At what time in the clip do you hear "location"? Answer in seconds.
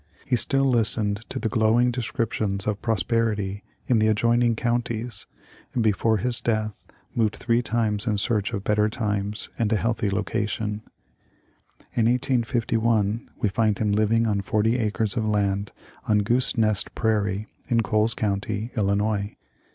10.09-10.81